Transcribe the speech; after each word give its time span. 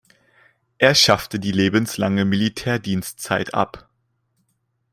Er 0.79 0.95
schaffte 0.95 1.39
die 1.39 1.51
lebenslange 1.51 2.25
Militärdienstzeit 2.25 3.53
ab. 3.53 3.87